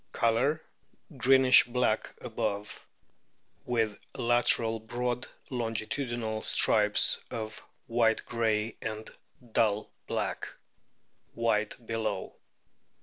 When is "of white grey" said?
7.29-8.77